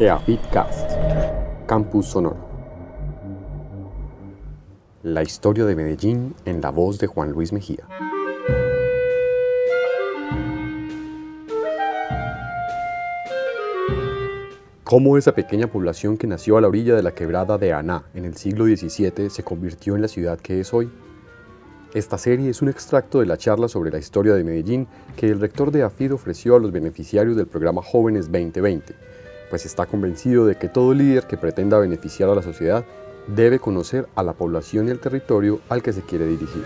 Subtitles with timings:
[0.00, 0.92] EAFITcast,
[1.66, 2.36] Campus Sonoro.
[5.02, 7.84] La historia de Medellín en la voz de Juan Luis Mejía.
[14.84, 18.24] Cómo esa pequeña población que nació a la orilla de la quebrada de Aná en
[18.24, 20.92] el siglo XVII se convirtió en la ciudad que es hoy.
[21.92, 24.86] Esta serie es un extracto de la charla sobre la historia de Medellín
[25.16, 28.94] que el rector de AFID ofreció a los beneficiarios del programa Jóvenes 2020,
[29.50, 32.84] pues está convencido de que todo líder que pretenda beneficiar a la sociedad
[33.26, 36.64] debe conocer a la población y el territorio al que se quiere dirigir.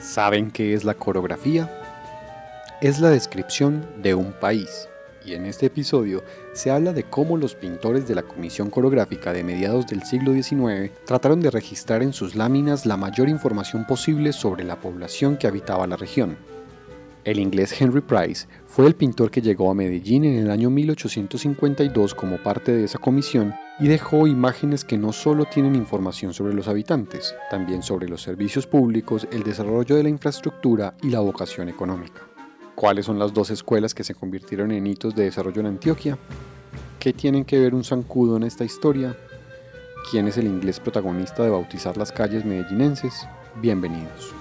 [0.00, 1.70] ¿Saben qué es la coreografía?
[2.80, 4.88] Es la descripción de un país
[5.26, 6.22] y en este episodio
[6.52, 10.92] se habla de cómo los pintores de la Comisión Coreográfica de mediados del siglo XIX
[11.04, 15.86] trataron de registrar en sus láminas la mayor información posible sobre la población que habitaba
[15.86, 16.36] la región.
[17.26, 22.14] El inglés Henry Price fue el pintor que llegó a Medellín en el año 1852
[22.14, 26.68] como parte de esa comisión y dejó imágenes que no solo tienen información sobre los
[26.68, 32.22] habitantes, también sobre los servicios públicos, el desarrollo de la infraestructura y la vocación económica.
[32.76, 36.16] ¿Cuáles son las dos escuelas que se convirtieron en hitos de desarrollo en Antioquia?
[37.00, 39.16] ¿Qué tienen que ver un zancudo en esta historia?
[40.12, 43.26] ¿Quién es el inglés protagonista de bautizar las calles medellinenses?
[43.60, 44.32] Bienvenidos.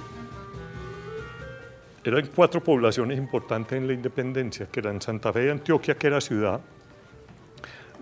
[2.05, 6.21] Eran cuatro poblaciones importantes en la independencia, que eran Santa Fe de Antioquia, que era
[6.21, 6.61] ciudad,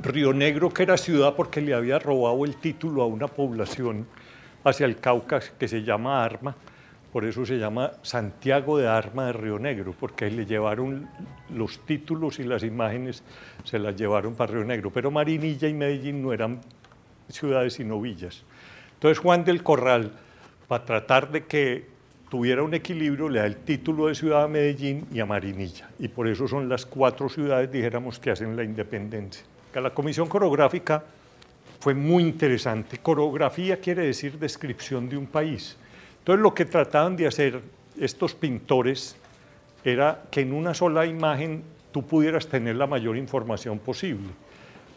[0.01, 4.05] Río Negro, que era ciudad porque le había robado el título a una población
[4.65, 6.53] hacia el Cauca que se llama Arma,
[7.13, 11.07] por eso se llama Santiago de Arma de Río Negro, porque le llevaron
[11.55, 13.23] los títulos y las imágenes,
[13.63, 14.91] se las llevaron para Río Negro.
[14.91, 16.59] Pero Marinilla y Medellín no eran
[17.29, 18.43] ciudades sino villas.
[18.95, 20.11] Entonces Juan del Corral,
[20.67, 21.92] para tratar de que
[22.33, 25.91] tuviera un equilibrio, le da el título de ciudad a Medellín y a Marinilla.
[25.99, 29.45] Y por eso son las cuatro ciudades, dijéramos, que hacen la independencia.
[29.75, 31.03] La comisión coreográfica
[31.79, 32.97] fue muy interesante.
[32.97, 35.77] Coreografía quiere decir descripción de un país.
[36.17, 37.61] Entonces lo que trataban de hacer
[37.99, 39.15] estos pintores
[39.83, 44.29] era que en una sola imagen tú pudieras tener la mayor información posible.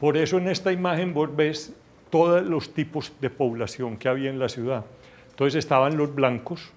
[0.00, 1.74] Por eso en esta imagen vos ves
[2.08, 4.86] todos los tipos de población que había en la ciudad.
[5.32, 6.72] Entonces estaban los blancos.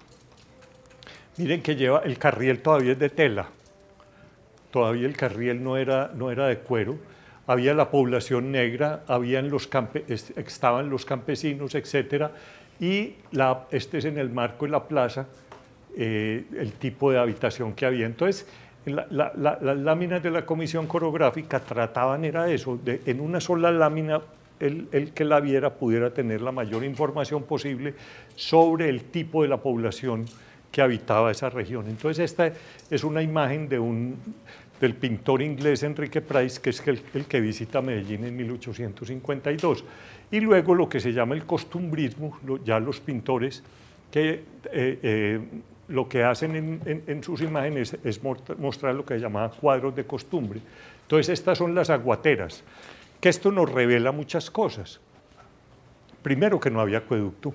[1.40, 3.48] Miren que lleva el carriel todavía es de tela.
[4.70, 6.98] Todavía el carriel no era, no era de cuero.
[7.46, 9.68] Había la población negra, habían los
[10.36, 12.30] estaban los campesinos, etcétera
[12.78, 13.14] y
[13.70, 15.26] este es en el marco de la plaza,
[15.96, 18.06] eh, el tipo de habitación que había.
[18.06, 18.46] Entonces,
[18.84, 24.20] las láminas de la comisión coreográfica trataban era eso, en una sola lámina
[24.58, 27.94] el, el, que la viera pudiera tener la mayor información posible
[28.36, 30.26] sobre el tipo de la población
[30.70, 31.86] que habitaba esa región.
[31.88, 32.52] Entonces esta
[32.90, 34.16] es una imagen de un,
[34.80, 39.84] del pintor inglés Enrique Price, que es el, el que visita Medellín en 1852.
[40.30, 43.62] Y luego lo que se llama el costumbrismo, ya los pintores
[44.10, 45.40] que eh, eh,
[45.88, 50.60] lo que hacen en, sus imágenes es mostrar lo que se llama cuadros de costumbre.
[51.02, 52.62] Entonces estas son las aguateras,
[53.20, 55.00] que esto nos revela muchas cosas.
[56.22, 57.52] Primero que no había acueducto,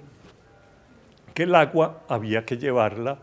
[1.35, 3.19] que el agua había que llevarla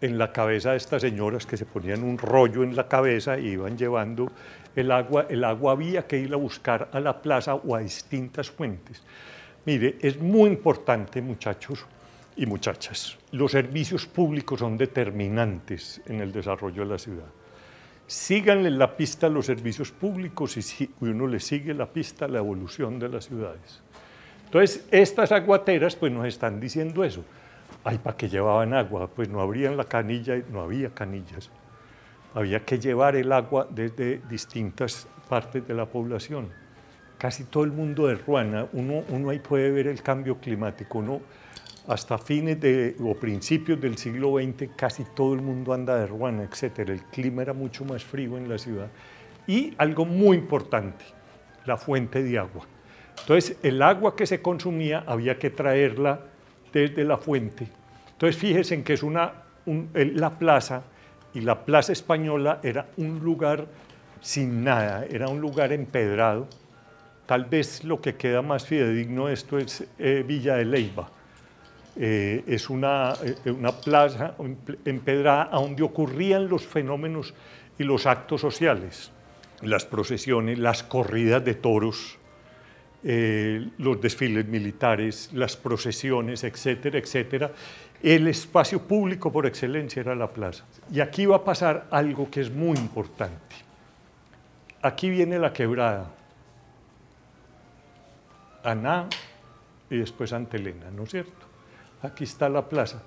[0.00, 3.52] en la cabeza de estas señoras que se ponían un rollo en la cabeza y
[3.52, 4.30] iban llevando
[4.74, 8.50] el agua, el agua había que ir a buscar a la plaza o a distintas
[8.50, 9.02] fuentes.
[9.64, 11.86] Mire, es muy importante, muchachos
[12.36, 17.26] y muchachas, los servicios públicos son determinantes en el desarrollo de la ciudad.
[18.06, 22.28] Síganle la pista a los servicios públicos y si uno le sigue la pista a
[22.28, 23.82] la evolución de las ciudades.
[24.46, 27.22] Entonces, estas aguateras pues nos están diciendo eso.
[27.84, 29.08] Ay, ¿para qué llevaban agua?
[29.08, 31.50] Pues no abrían la canilla, no había canillas
[32.36, 36.50] había que llevar el agua desde distintas partes de la población.
[37.16, 41.22] Casi todo el mundo de Ruana, uno, uno ahí puede ver el cambio climático, uno
[41.88, 46.42] hasta fines de, o principios del siglo XX casi todo el mundo anda de Ruana,
[46.42, 46.80] etc.
[46.80, 48.88] El clima era mucho más frío en la ciudad.
[49.46, 51.06] Y algo muy importante,
[51.64, 52.66] la fuente de agua.
[53.20, 56.20] Entonces, el agua que se consumía había que traerla
[56.72, 57.68] desde la fuente.
[58.12, 59.32] Entonces, fíjense en que es una,
[59.94, 60.82] la plaza
[61.34, 63.66] y la Plaza Española era un lugar
[64.22, 66.48] sin nada, era un lugar empedrado.
[67.26, 71.10] Tal vez lo que queda más fidedigno de esto es eh, Villa de Leiva.
[71.94, 74.34] Eh, es una, eh, una plaza
[74.84, 77.34] empedrada donde ocurrían los fenómenos
[77.78, 79.12] y los actos sociales,
[79.62, 82.18] las procesiones, las corridas de toros,
[83.06, 87.52] los desfiles militares, las procesiones, etcétera, etcétera,
[88.02, 90.64] el espacio público por excelencia era la plaza.
[90.92, 93.56] Y aquí va a pasar algo que es muy importante.
[94.82, 96.10] aquí viene la quebrada.
[98.64, 99.08] Aná
[99.88, 101.46] y después Antelena, ¿no es cierto?
[102.02, 103.02] Aquí está la plaza.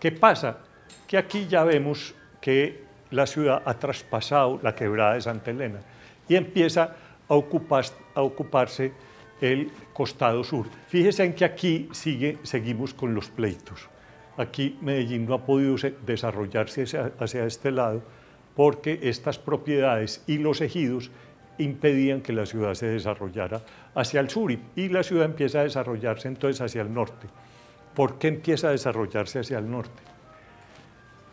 [0.00, 0.58] ¿Qué pasa?
[1.06, 5.80] Que aquí ya vemos que la ciudad ha traspasado la quebrada de Santa Elena
[6.28, 6.94] y empieza a,
[7.28, 8.92] a ocuparse
[9.40, 10.66] el costado sur.
[10.88, 13.88] Fíjese en que aquí sigue, seguimos con los pleitos.
[14.36, 16.84] Aquí Medellín no ha podido desarrollarse
[17.18, 18.02] hacia, este lado
[18.54, 21.10] porque estas propiedades y los ejidos
[21.58, 23.62] impedían que la ciudad se desarrollara
[23.94, 27.26] hacia el sur y, la ciudad empieza a desarrollarse entonces hacia el norte.
[27.94, 30.02] ¿Por qué empieza a desarrollarse hacia el norte?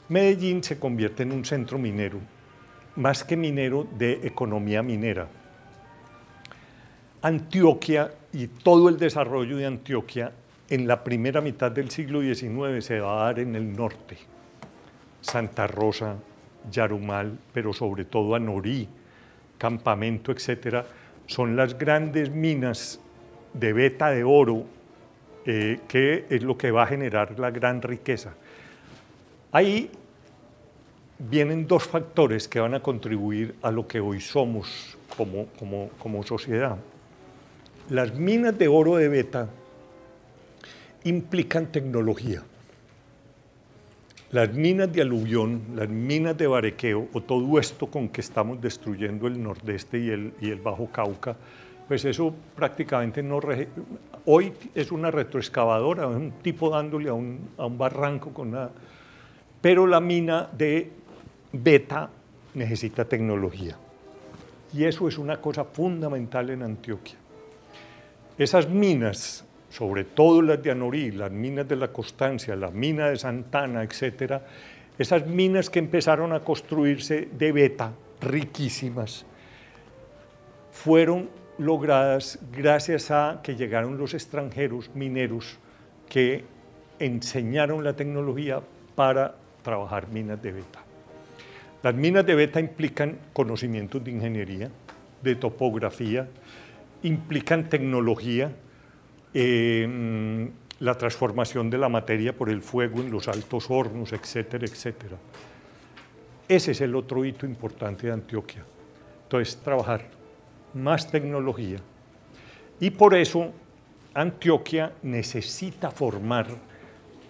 [0.08, 2.20] Medellín se convierte en un centro minero,
[2.96, 5.28] más que minero de economía minera.
[7.24, 10.34] Antioquia y todo el desarrollo de Antioquia
[10.70, 14.18] en la primera mitad del siglo XIX se va a dar en el norte.
[15.22, 16.18] Santa Rosa,
[16.70, 18.90] Yarumal, pero sobre todo Anorí,
[19.58, 20.86] Campamento, etcétera,
[21.25, 23.00] son las grandes minas
[23.54, 24.66] de beta de oro
[25.46, 28.34] eh, que es lo que va a generar la gran riqueza.
[29.54, 29.90] Ahí
[31.19, 36.22] vienen dos factores que van a contribuir a lo que hoy somos como, como, como
[36.24, 36.78] sociedad.
[37.89, 39.50] Las minas de oro de beta
[41.03, 42.41] implican tecnología.
[44.31, 49.27] Las minas de aluvión, las minas de barequeo, o todo esto con que estamos destruyendo
[49.27, 51.35] el nordeste y el, y el Bajo Cauca,
[51.88, 53.41] pues eso prácticamente no...
[54.25, 58.71] Hoy es una retroexcavadora, un tipo dándole a un, a un barranco con nada.
[59.62, 60.89] Pero la mina de
[61.51, 62.09] beta
[62.53, 63.77] necesita tecnología.
[64.74, 67.18] Y eso es una cosa fundamental en Antioquia.
[68.38, 73.18] Esas minas sobre todo las de Anorí, las minas de la Constancia, la mina de
[73.18, 74.45] Santana, etcétera,
[75.00, 77.91] esas minas que empezaron a construirse de beta,
[78.21, 79.25] riquísimas,
[80.71, 81.27] fueron
[81.57, 85.57] logradas gracias a que llegaron los extranjeros mineros
[86.07, 86.44] que
[87.00, 88.62] enseñaron la tecnología
[88.94, 89.33] para
[89.63, 90.83] trabajar minas de beta.
[91.81, 94.69] Las minas de beta implican conocimientos de ingeniería,
[95.24, 96.27] de topografía,
[97.04, 98.52] implican tecnología,
[99.34, 105.18] la transformación de la materia por el fuego en los altos hornos, etcétera, etcétera.
[106.48, 108.64] Ese es el otro hito importante de Antioquia.
[109.24, 110.06] Entonces, trabajar
[110.74, 111.78] más tecnología.
[112.80, 113.52] Y por eso
[114.14, 116.48] Antioquia necesita formar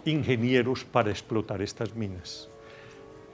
[0.06, 2.50] ingenieros para explotar estas minas.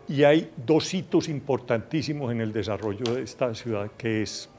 [0.07, 4.49] Y hay dos hitos importantísimos en el desarrollo de esta ciudad, que es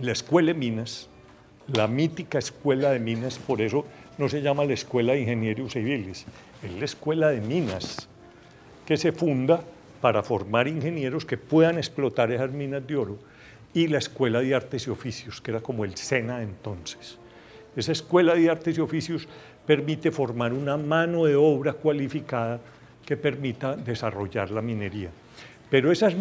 [0.00, 1.08] la Escuela de Minas,
[1.72, 3.84] la mítica escuela de minas, por eso
[4.18, 6.26] no se llama la Escuela de Ingenieros Civiles,
[6.62, 8.08] es la Escuela de Minas,
[8.84, 9.62] que se funda
[10.00, 13.18] para formar ingenieros que puedan explotar esas minas de oro,
[13.74, 17.18] y la Escuela de Artes y Oficios, que era como el SENA entonces.
[17.74, 19.26] Esa Escuela de Artes y Oficios
[19.66, 22.60] permite formar una mano de obra cualificada
[23.06, 25.10] que permita desarrollar la minería.
[25.70, 26.14] Pero esas,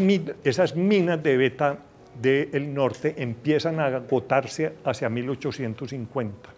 [0.76, 1.78] minas de beta
[2.20, 6.50] del norte empiezan a agotarse hacia 1850.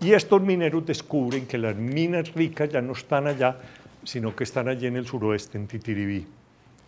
[0.00, 3.56] Y estos mineros descubren que las minas ricas ya no están allá,
[4.02, 6.26] sino que están allí en el suroeste, en Titiribí,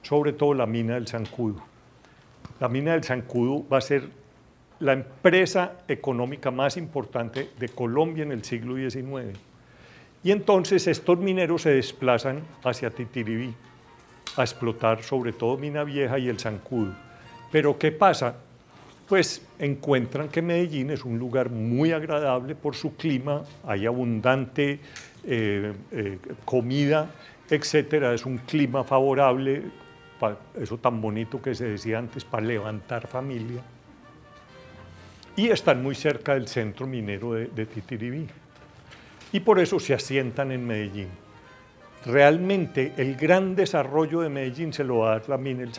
[0.03, 1.63] sobre todo la mina del Zancudo.
[2.61, 4.09] La mina del Zancudo va a ser
[4.81, 9.39] la empresa económica más importante de Colombia en el siglo XIX.
[10.23, 13.55] Y entonces estos mineros se desplazan hacia Titiribí
[14.37, 17.06] a explotar sobre todo Mina Vieja y el Zancudo.
[17.51, 18.37] Pero ¿qué pasa?
[19.09, 24.81] Pues encuentran que Medellín es un lugar muy agradable por su clima, hay abundante
[25.25, 27.11] eh, eh, comida,
[27.49, 29.63] etcétera, es un clima favorable,
[30.61, 33.63] eso tan bonito que se decía antes, para levantar familia.
[35.37, 38.27] Y están muy cerca del centro minero de, Titiribí.
[39.33, 41.09] Y por eso se asientan en Medellín.
[42.07, 45.73] Realmente el gran desarrollo de Medellín se lo va a dar la mina El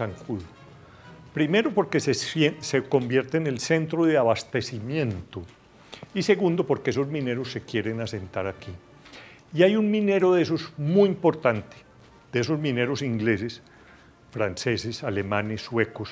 [1.38, 5.44] Primero porque se, se convierte en el centro de abastecimiento
[6.16, 8.72] y segundo porque esos mineros se quieren asentar aquí.
[9.54, 11.78] Y hay un minero de esos muy importante,
[12.34, 13.62] de esos mineros ingleses,
[14.32, 16.10] franceses, alemanes, suecos.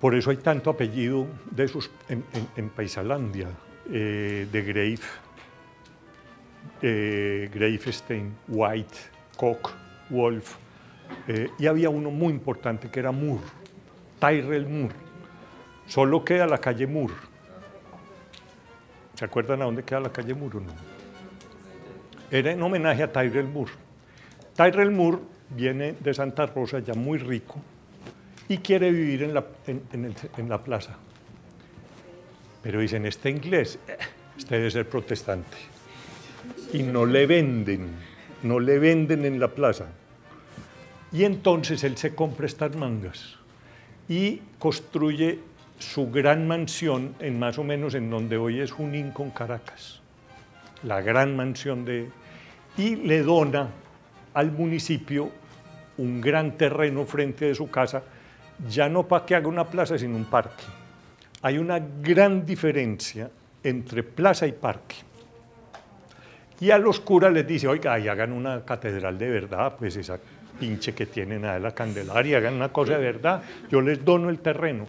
[0.00, 3.48] Por eso hay tanto apellido de esos en, Paisalandia,
[3.92, 5.00] eh, de Grave,
[6.82, 8.96] eh, Gravestein, White,
[9.36, 9.72] Koch,
[10.08, 10.54] Wolf,
[11.28, 13.42] eh, y había uno muy importante que era Moore,
[14.18, 14.94] Tyrell Moore.
[15.86, 17.14] Solo queda la calle Moore.
[19.14, 20.72] ¿Se acuerdan a dónde queda la calle Moore o no?
[22.30, 23.72] Era en homenaje a Tyrell Moore.
[24.56, 25.18] Tyrell Moore
[25.50, 27.56] viene de Santa Rosa, ya muy rico,
[28.48, 30.96] y quiere vivir en la, en, la plaza.
[32.62, 33.78] Pero dicen, este inglés,
[34.36, 35.56] este debe ser protestante.
[36.72, 37.90] Y no le venden,
[38.42, 39.86] no le venden en la plaza.
[41.12, 43.36] Y entonces él se compra estas mangas
[44.08, 45.40] y construye
[45.78, 50.00] su gran mansión en más o menos en donde hoy es Junín con Caracas,
[50.82, 52.10] la gran mansión de...
[52.76, 53.68] y le dona
[54.34, 55.30] al municipio
[55.96, 58.02] un gran terreno frente de su casa,
[58.68, 60.64] ya no para que haga una plaza, sino un parque.
[61.42, 63.30] Hay una gran diferencia
[63.62, 64.96] entre plaza y parque.
[66.60, 70.18] Y a los curas les dice, oiga, hagan una catedral de verdad, pues esa
[70.60, 74.38] pinche que tienen ahí la Candelaria, hagan una cosa de verdad, yo les dono el
[74.38, 74.86] terreno.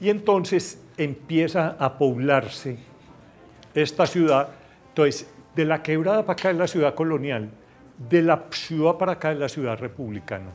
[0.00, 2.78] Y entonces empieza a poblarse
[3.74, 4.48] esta ciudad.
[4.88, 7.50] Entonces, de la quebrada para acá es la ciudad colonial,
[8.10, 10.50] de la ciudad para acá es la ciudad republicana.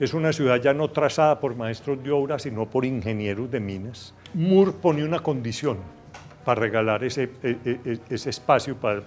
[0.00, 4.14] Es una ciudad ya no trazada por maestros de obra, sino por ingenieros de minas.
[4.34, 5.76] Moore pone una condición
[6.44, 9.02] para regalar ese, e, e, e, ese espacio, para,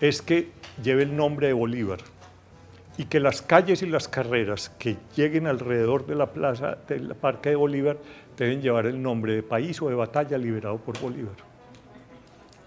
[0.00, 1.98] es que lleve el nombre de Bolívar
[2.98, 7.50] y que las calles y las carreras que lleguen alrededor de la plaza del Parque
[7.50, 7.96] de Bolívar
[8.36, 11.36] deben llevar el nombre de país o de batalla liberado por Bolívar.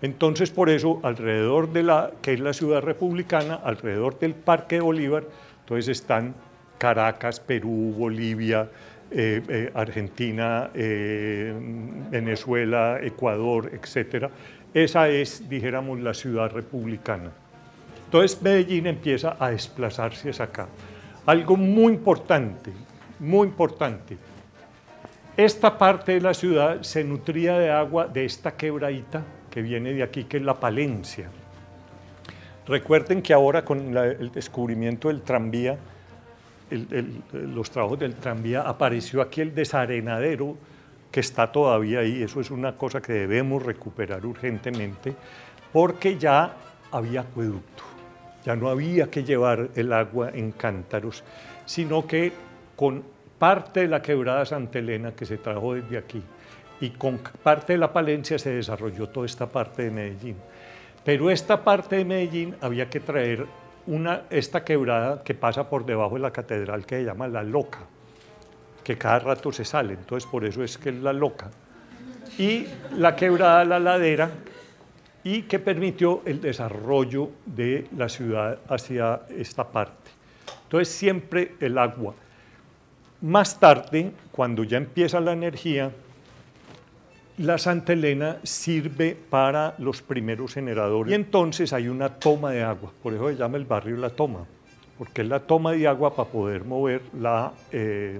[0.01, 4.81] Entonces, por eso, alrededor de la que es la ciudad republicana, alrededor del Parque de
[4.81, 5.25] Bolívar,
[5.59, 6.33] entonces están
[6.77, 8.69] Caracas, Perú, Bolivia,
[9.11, 11.53] eh, eh, Argentina, eh,
[12.09, 14.29] Venezuela, Ecuador, etc.
[14.73, 17.31] Esa es, dijéramos, la ciudad republicana.
[18.11, 20.67] Entonces Medellín empieza a desplazarse hacia acá.
[21.25, 22.73] Algo muy importante,
[23.21, 24.17] muy importante.
[25.37, 30.03] Esta parte de la ciudad se nutría de agua de esta quebradita que viene de
[30.03, 31.29] aquí, que es la Palencia.
[32.67, 35.77] Recuerden que ahora con el descubrimiento del tranvía,
[37.31, 40.57] los trabajos del tranvía, apareció aquí el desarenadero
[41.09, 42.21] que está todavía ahí.
[42.21, 45.15] Eso es una cosa que debemos recuperar urgentemente
[45.71, 46.53] porque ya
[46.91, 47.90] había acueducto.
[48.45, 51.23] Ya no había que llevar el agua en cántaros,
[51.65, 52.31] sino que
[52.75, 53.03] con
[53.37, 56.23] parte de la quebrada Santa Elena que se trajo desde aquí
[56.81, 60.35] y con parte de la Palencia se desarrolló toda esta parte de Medellín.
[61.05, 63.45] Pero esta parte de Medellín había que traer
[63.87, 67.79] una, esta quebrada que pasa por debajo de la catedral que se llama La Loca,
[68.83, 71.49] que cada rato se sale, entonces por eso es que es La Loca.
[72.37, 72.65] Y
[72.97, 74.31] la quebrada La Ladera,
[75.23, 80.11] y que permitió el desarrollo de la ciudad hacia esta parte.
[80.63, 82.13] Entonces siempre el agua.
[83.21, 85.91] Más tarde, cuando ya empieza la energía,
[87.37, 92.91] la Santa Elena sirve para los primeros generadores y entonces hay una toma de agua,
[93.01, 94.45] por eso se llama el barrio La Toma,
[94.97, 98.19] porque es la toma de agua para poder mover la, eh,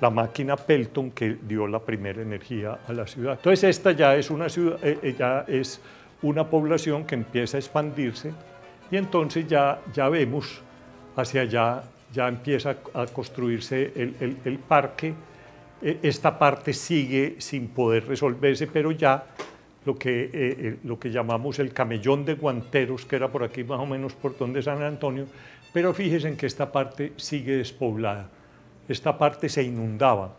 [0.00, 3.34] la máquina Pelton que dio la primera energía a la ciudad.
[3.34, 5.80] Entonces esta ya es una ciudad, eh, eh, ya es
[6.22, 8.32] una población que empieza a expandirse
[8.90, 10.60] y entonces ya, ya vemos
[11.16, 15.14] hacia allá, ya empieza a construirse el, el, parque.
[15.80, 19.24] E, esta parte sigue sin poder resolverse, pero ya
[19.86, 23.64] lo que, eh, eh, lo que llamamos el camellón de guanteros, que era por aquí
[23.64, 25.26] más o menos por donde San Antonio,
[25.72, 28.28] pero fíjense en que esta parte sigue despoblada,
[28.88, 30.34] esta parte se inundaba.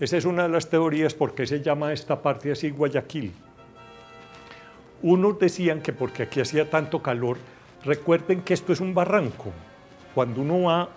[0.00, 3.32] Esa es una de las teorías por qué se llama esta parte así Guayaquil.
[5.04, 7.36] Unos decían que porque aquí hacía tanto calor,
[7.84, 9.52] recuerden que esto es un barranco.
[10.14, 10.88] Cuando uno va,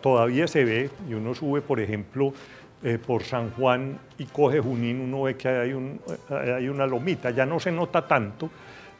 [0.00, 2.32] todavía se ve, y uno sube, por ejemplo,
[2.82, 7.30] eh, por San Juan y coge Junín, uno ve que hay, un, hay una lomita,
[7.30, 8.50] ya no se nota tanto,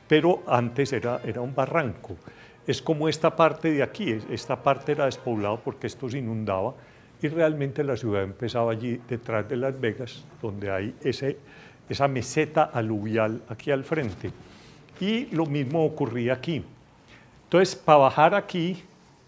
[0.07, 2.15] pero antes era, era un barranco.
[2.65, 6.75] Es como esta parte de aquí, esta parte era despoblado porque esto se inundaba
[7.21, 11.39] y realmente la ciudad empezaba allí detrás de Las Vegas, donde hay ese
[11.88, 14.31] esa meseta aluvial aquí al frente.
[15.00, 16.64] Y lo mismo ocurría aquí.
[17.45, 18.83] Entonces, para bajar aquí,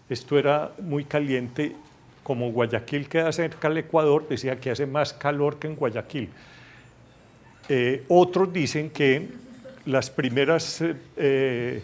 [0.09, 1.75] esto era muy caliente,
[2.23, 6.29] como Guayaquil queda cerca al Ecuador, decía que hace más calor que en Guayaquil.
[7.69, 9.29] Eh, otros dicen que
[9.85, 10.83] las primeras
[11.17, 11.81] eh,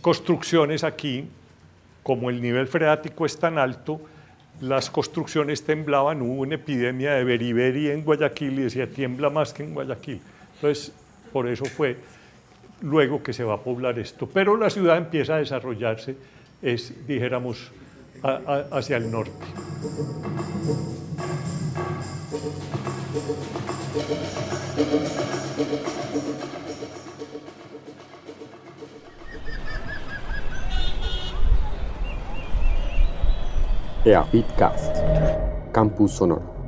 [0.00, 1.28] construcciones aquí,
[2.02, 4.00] como el nivel freático es tan alto,
[4.60, 9.64] las construcciones temblaban, hubo una epidemia de beriberi en Guayaquil y decía tiembla más que
[9.64, 10.20] en Guayaquil.
[10.56, 10.92] Entonces,
[11.32, 11.96] por eso fue
[12.82, 14.28] luego que se va a poblar esto.
[14.28, 16.16] Pero la ciudad empieza a desarrollarse,
[16.62, 17.70] es, dijéramos,
[18.22, 19.32] hacia el norte.
[34.04, 34.96] EAFITcast.
[35.72, 36.59] Campus Sonoro.